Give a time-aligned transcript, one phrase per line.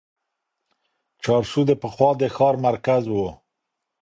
[1.23, 3.15] چارسو د پخوا د ښار مرکز و.